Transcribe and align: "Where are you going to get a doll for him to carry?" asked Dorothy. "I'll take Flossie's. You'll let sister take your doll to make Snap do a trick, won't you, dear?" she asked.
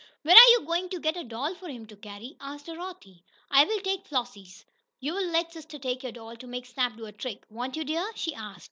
"Where 0.23 0.35
are 0.35 0.49
you 0.49 0.63
going 0.65 0.89
to 0.89 0.99
get 0.99 1.15
a 1.15 1.23
doll 1.23 1.53
for 1.53 1.67
him 1.69 1.85
to 1.85 1.95
carry?" 1.95 2.35
asked 2.41 2.65
Dorothy. 2.65 3.23
"I'll 3.51 3.67
take 3.81 4.07
Flossie's. 4.07 4.65
You'll 4.99 5.27
let 5.29 5.53
sister 5.53 5.77
take 5.77 6.01
your 6.01 6.11
doll 6.11 6.35
to 6.37 6.47
make 6.47 6.65
Snap 6.65 6.95
do 6.97 7.05
a 7.05 7.11
trick, 7.11 7.43
won't 7.51 7.75
you, 7.75 7.83
dear?" 7.83 8.11
she 8.15 8.33
asked. 8.33 8.59